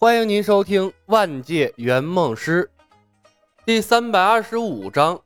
[0.00, 2.70] 欢迎您收听《万界圆梦师》
[3.66, 5.20] 第三百二十五章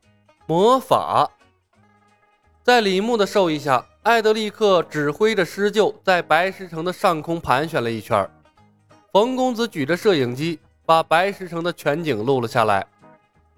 [0.47, 1.29] 魔法。
[2.63, 8.27] 在李牧的授意下，艾德利克指挥着狮鹫在白石城的上空盘旋了一圈。
[9.11, 12.83] 冯公子举着摄影机，把白石城的全景录了下来。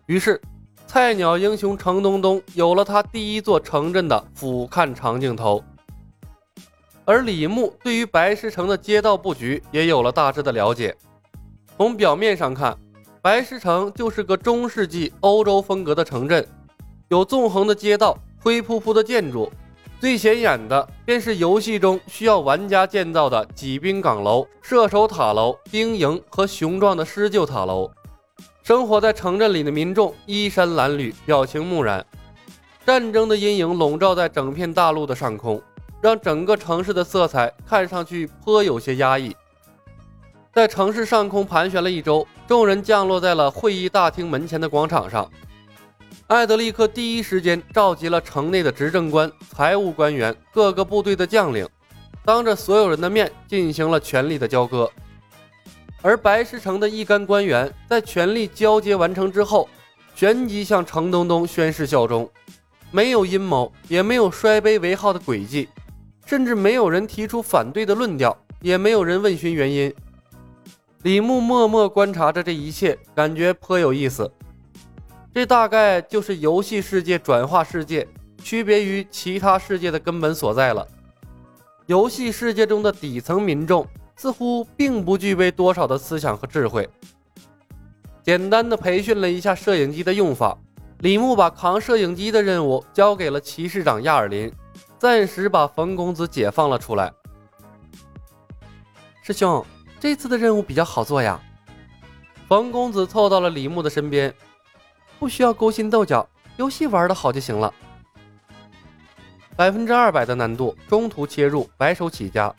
[0.08, 0.42] 于是，
[0.86, 5.64] 菜鸟英雄程东东有了他第一座城镇的俯瞰长镜头。
[7.06, 10.96] 而李牧对于白石城的街道布局也有了大致的了解。
[11.78, 12.76] 从表面上看，
[13.22, 16.46] 白石城就是个中世纪欧洲风格的城镇，
[17.10, 19.52] 有纵横的街道、灰扑扑的建筑，
[20.00, 27.92] 最显眼的便是游戏中需要玩家建造的骑兵岗楼、射手塔楼、兵营和雄壮的施救塔楼。
[28.64, 32.04] 生活在城镇里的民众衣衫褴褛，表情木然，
[32.84, 35.62] 战争的阴影笼罩在整片大陆的上空。
[36.06, 39.36] 让整个城市的色彩看上去颇有些压抑。
[40.54, 45.28] 在城市上空盘旋了一周，众人降落在了会议大厅门前的广场上。
[46.28, 51.68] 艾德利克第一时间召集了城内的执政官、财务官员、各个部队的将领，
[52.24, 54.88] 当着所有人的面进行了权力的交割。
[56.04, 59.68] 而白石城的一干官员在权力交接完成之后，
[60.14, 62.30] 旋即向程东东宣誓效忠，
[62.92, 65.68] 没有阴谋，也没有摔杯为号的诡计。
[66.26, 69.94] 甚至没有人提出反对的论调，也没有人问询原因。
[71.04, 74.30] 李牧默默观察着这一切，感觉颇有意思。
[75.34, 78.08] 这大概就是游戏世界转化世界
[78.42, 80.88] 区别于其他世界的根本所在了。
[81.86, 86.90] 游戏世界中的底层民众似乎并不具备多少的思想和智慧。
[88.24, 90.58] 简单的培训了一下摄影机的用法，
[91.02, 94.52] 李牧把扛摄影机的任务交给了骑士长亚尔林。
[95.06, 97.14] 暂时把冯公子解放了出来。
[99.22, 99.64] 师兄，
[100.00, 101.40] 这次的任务比较好做呀。
[102.48, 104.34] 冯公子凑到了李牧的身边，
[105.20, 107.72] 不需要勾心斗角，游戏玩的好就行了。
[109.56, 112.52] 百分之二百的难度，中途切入，白手起家，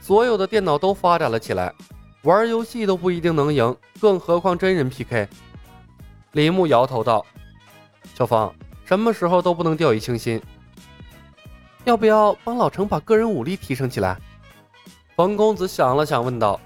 [0.00, 1.74] 所有的电脑都发展了起来，
[2.22, 5.28] 玩游戏都不一定能赢，更何况真人 PK。
[6.30, 7.26] 李牧摇头道
[8.14, 8.54] ：“小芳，
[8.84, 10.40] 什么时候都不能掉以轻心。”
[11.88, 14.14] 要不要帮老程把个人武力提升起来？
[15.16, 16.60] 冯公子想了想，问道：“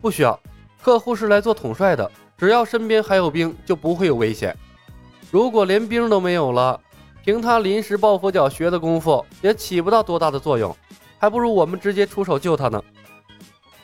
[0.00, 0.38] 不需要，
[0.80, 2.08] 客户是来做统帅的，
[2.38, 4.56] 只要身边还有兵，就不会有危险。
[5.32, 6.80] 如果连兵都没有了，
[7.24, 10.74] 凭他临时抱佛脚学的功夫，也起不到多大的作用，
[11.18, 12.80] 还不如我们直接出手救他呢。”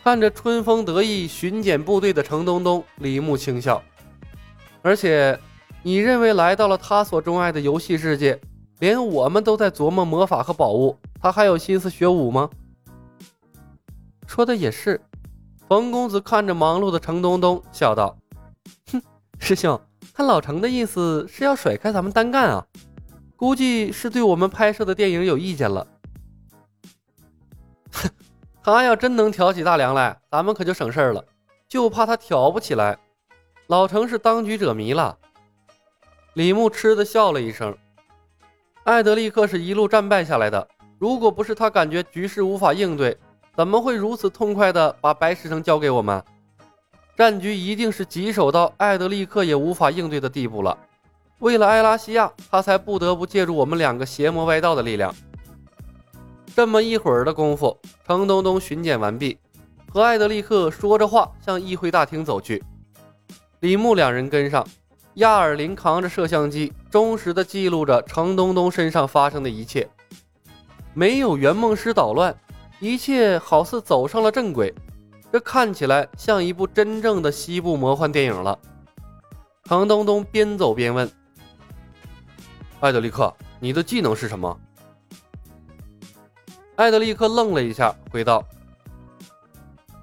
[0.04, 3.82] 看着春风得意巡检部队的程东东，李牧轻笑
[4.82, 5.36] ：“而且，
[5.82, 8.40] 你认为来到了他所钟爱的游戏世界？”
[8.82, 12.50] 连我们都在琢磨魔法和宝物，他还有心思学武吗？
[14.26, 15.00] 说的也是。
[15.68, 18.18] 冯公子看着忙碌的程东东，笑道
[18.90, 19.00] ：“哼，
[19.38, 19.80] 师兄，
[20.12, 22.66] 看老程的意思是要甩开咱们单干啊？
[23.36, 25.86] 估计是对我们拍摄的电影有意见了。
[27.92, 28.10] 哼，
[28.64, 31.24] 他要真能挑起大梁来，咱们可就省事儿了。
[31.68, 32.98] 就怕他挑不起来。
[33.68, 35.16] 老程是当局者迷了。”
[36.34, 37.78] 李牧嗤的笑了一声。
[38.84, 40.66] 艾德利克是一路战败下来的，
[40.98, 43.16] 如果不是他感觉局势无法应对，
[43.56, 46.20] 怎么会如此痛快地把白石城交给我们？
[47.16, 50.76] 战局一定是棘手到艾德利克也无法应对的地步了。
[51.38, 55.14] 为了艾拉西亚，他才不得不借助我们两个邪魔外道的力量。
[56.56, 59.38] 这么一会儿的功夫，程东东巡检完毕，
[59.92, 62.62] 和艾德利克说着话向议会大厅走去，
[63.60, 64.66] 李牧两人跟上。
[65.14, 69.88] 亚尔林扛着摄像机，忠实地记录着程东东身上发生的一切。
[70.94, 72.34] 没有圆梦师捣乱，
[72.80, 74.74] 一切好似走上了正轨。
[75.30, 78.58] 这看起来像一部真正的西部魔幻电影了。
[79.64, 81.10] 程东东边走边问
[82.80, 84.58] ：“艾德利克，你的技能是什么？”
[86.76, 88.42] 艾德利克愣了一下，回道：“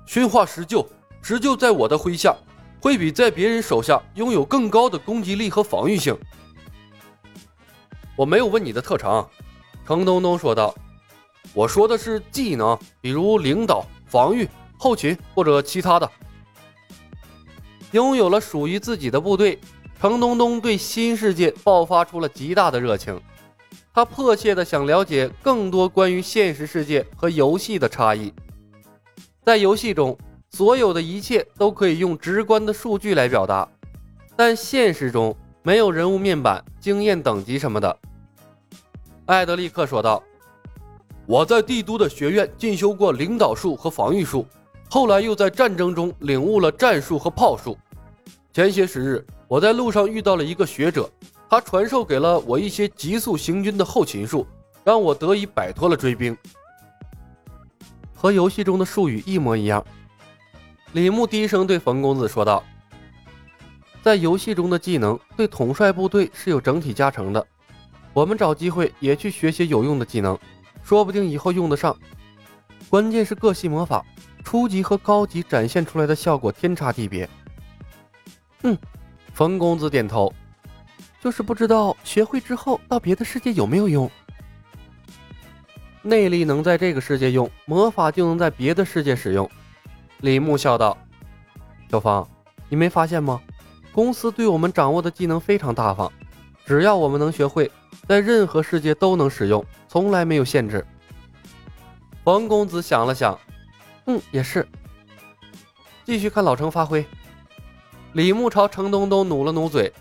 [0.06, 0.86] 驯化石臼，
[1.22, 2.36] 石臼在我的麾下。”
[2.81, 6.18] 会比在别人手下拥有更高的攻击力和防御性。
[8.16, 9.30] 我没有问你的特长，
[9.86, 10.74] 程东东说道。
[11.54, 14.48] 我说的是技能，比如领导、防御、
[14.78, 16.10] 后勤或者其他的。
[17.92, 19.60] 拥有了属于自己的部队，
[20.00, 23.20] 程东东对新世界爆发出了极大的热情。
[23.94, 28.34] 他迫切的想了解更多关于现实世界和游戏的差异。
[29.44, 30.18] 在游戏中。
[30.51, 33.68] 所有的一切都可以用直观的数据来表达，
[34.36, 37.98] 但现实中没有人物面板、经验等级什么的。
[39.25, 40.22] 艾德利克说道
[41.28, 44.46] ：“我在帝都的学院进修过领导术和防御术，
[44.90, 47.78] 后来又在战争中领悟了战术和炮术。
[48.52, 51.10] 前些时日，我在路上遇到了一个学者，
[51.48, 54.45] 他传授给了我一些急速行军的后勤术，
[54.84, 56.36] 让我得以摆脱了追兵。
[58.16, 59.86] 和游戏中的术语一模一样。
[60.94, 62.64] 李牧低声对冯公子说道
[64.02, 67.46] ：“在游戏中的技能对统帅部队是有整体加成的，
[68.12, 70.38] 我们找机会也去学些有用的技能，
[70.84, 71.96] 说不定以后用得上。
[72.90, 74.04] 关键是各系魔法
[74.44, 77.30] 初级和高级展现出来的效果天差地别。”
[78.64, 78.76] 嗯，
[79.32, 80.34] 冯公子点头，
[81.22, 84.10] 就是不知道学会之后到别的世界有没有用。
[86.02, 89.48] 内力能在这个世界用，魔法就能在别的世界使用。
[90.21, 90.98] 李牧笑道
[91.89, 92.27] ：“小芳，
[92.68, 93.42] 你没发现吗？
[93.94, 96.12] 公司对我们掌握的技能非常大方，
[96.66, 97.71] 只要我们能学会，
[98.07, 100.86] 在任何世界都能使用，从来没有限制。”
[102.25, 103.39] 冯公子想了想，
[104.07, 104.68] 嗯，也是。
[106.04, 107.06] 继续看老程发挥。
[108.13, 109.94] 李牧朝程东东努了努嘴，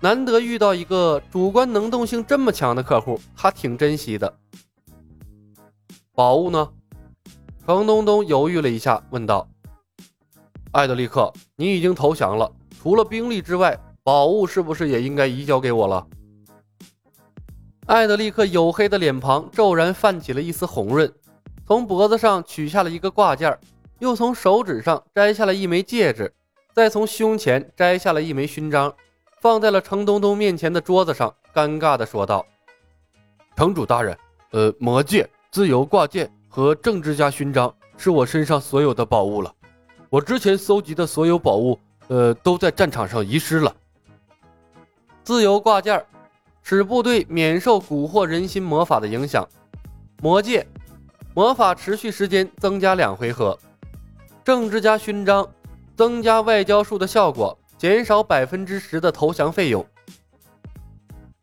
[0.00, 4.36] 难得遇到一个主观能动性这么强的客户，他挺珍惜的。
[6.14, 6.70] 宝物呢？
[7.66, 9.48] 程东东犹豫了一下，问道
[10.74, 12.50] ：“艾德利克，你已经投降了，
[12.82, 16.04] 除了兵力之外，宝物是不是也应该移交给我了？”
[17.86, 21.12] 艾德利克黝黑的脸庞骤然泛起了一丝红润，
[21.64, 23.56] 从脖子上取下了一个挂件，
[24.00, 26.34] 又从手指上摘下了一枚戒指。
[26.74, 28.92] 再从胸前摘下了一枚勋章，
[29.40, 32.44] 放在了程东东面前的桌子上，尴尬地说道
[33.54, 34.18] ：“城主大人，
[34.50, 39.54] 呃，魔戒、自由挂件和政治家勋章是我身上所有的宝物了。
[40.14, 41.76] 我之前搜集的所有宝物，
[42.06, 43.74] 呃，都在战场上遗失了。
[45.24, 46.06] 自由挂件
[46.62, 49.42] 使部队免受蛊惑人心魔法的影响；
[50.22, 50.64] 魔戒，
[51.34, 53.58] 魔法持续时间增加两回合；
[54.44, 55.44] 政治家勋章。”
[55.96, 59.84] 增加外交术的效果，减少百分之十的投降费用。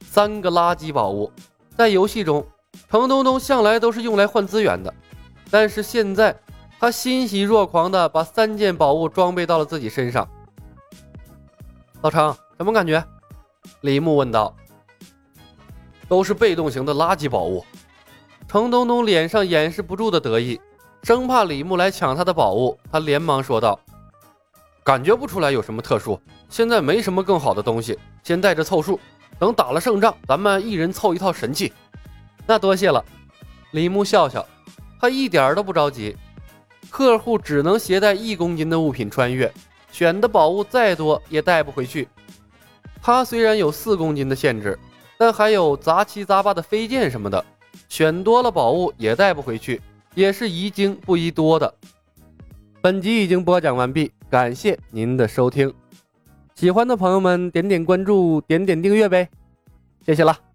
[0.06, 1.32] 三个垃圾宝物，
[1.78, 2.46] 在游戏中，
[2.90, 4.94] 程东东向来都是用来换资源的，
[5.50, 6.38] 但是现在
[6.82, 10.28] 他欣喜若狂的把三件宝物装备到了自己身上。
[12.02, 13.06] 老程，什么感觉？
[13.82, 14.52] 李牧问道。
[16.08, 17.64] 都是被动型的垃圾宝物。
[18.48, 20.60] 程东东脸上掩饰不住的得意，
[21.04, 23.80] 生怕李牧来抢他的宝物，他连忙说道。
[24.84, 26.20] 感觉不出来有什么特殊，
[26.50, 29.00] 现在没什么更好的东西，先带着凑数，
[29.38, 31.72] 等打了胜仗，咱们一人凑一套神器。
[32.48, 33.06] 那多谢了，
[33.70, 34.44] 李牧笑笑，
[35.00, 36.18] 他一点都不着急。
[36.92, 39.52] 客户只能携带一公斤的物品穿越，
[39.92, 42.08] 选的宝物再多也带不回去。
[43.02, 44.78] 他虽然有四公斤的限制，
[45.18, 47.44] 但还有杂七杂八的飞剑什么的，
[47.88, 49.82] 选多了宝物也带不回去，
[50.14, 51.74] 也是宜精不宜多的。
[52.82, 55.74] 本集已经播讲完毕，感谢您的收听。
[56.56, 59.30] 喜欢的朋友们点点关注，点点订阅呗，
[60.06, 60.51] 谢谢了。